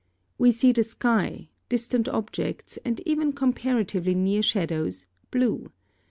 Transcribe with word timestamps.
We 0.39 0.49
see 0.49 0.71
the 0.71 0.83
sky, 0.83 1.49
distant 1.69 2.09
objects 2.09 2.79
and 2.83 2.99
even 3.05 3.33
comparatively 3.33 4.15
near 4.15 4.41
shadows, 4.41 5.05
blue. 5.29 5.69